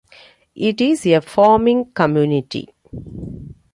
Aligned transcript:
It 0.55 0.81
is 0.81 1.05
a 1.05 1.21
farming 1.21 1.91
community. 1.93 2.67